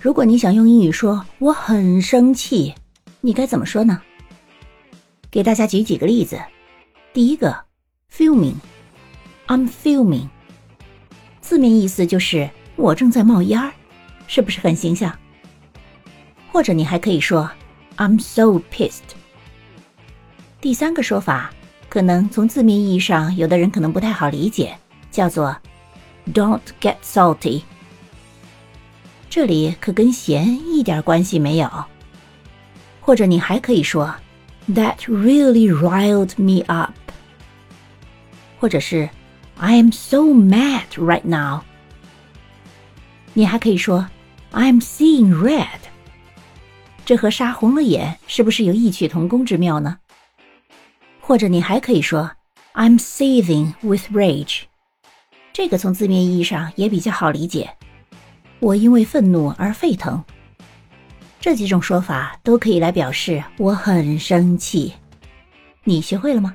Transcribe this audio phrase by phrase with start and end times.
[0.00, 2.74] 如果你想用英语说我很生气，
[3.20, 4.00] 你该怎么说呢？
[5.30, 6.40] 给大家举几个例子。
[7.12, 7.54] 第一个
[8.10, 10.28] ，fuming，I'm fuming，
[11.42, 13.74] 字面意思就是我正在冒烟儿，
[14.26, 15.14] 是不是很形象？
[16.50, 17.50] 或者你还可以说
[17.98, 19.02] I'm so pissed。
[20.62, 21.52] 第三个说法，
[21.90, 24.78] 可能从字面意义上，有的人可能不太好理解，
[25.10, 25.54] 叫做
[26.32, 27.64] Don't get salty。
[29.30, 31.70] 这里可跟咸一点关系没有。
[33.00, 34.12] 或者你还可以说
[34.68, 36.92] ，That really riled me up。
[38.58, 39.08] 或者是
[39.56, 41.62] ，I am so mad right now。
[43.32, 44.08] 你还可以说
[44.50, 45.78] ，I am seeing red。
[47.06, 49.98] 这和杀红了眼是不是有异曲同工之妙呢？
[51.20, 52.32] 或者你还可以说
[52.74, 54.62] ，I'm seething with rage。
[55.52, 57.70] 这个从字面意义上也比较好理解。
[58.60, 60.22] 我因为愤怒而沸腾，
[61.40, 64.92] 这几种说法都可以来表示我很生气。
[65.84, 66.54] 你学会了吗？